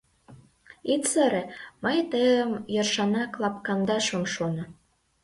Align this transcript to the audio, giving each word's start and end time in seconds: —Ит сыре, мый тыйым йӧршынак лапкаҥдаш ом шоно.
—Ит 0.93 1.03
сыре, 1.11 1.43
мый 1.83 1.97
тыйым 2.11 2.51
йӧршынак 2.73 3.31
лапкаҥдаш 3.41 4.07
ом 4.17 4.23
шоно. 4.33 4.63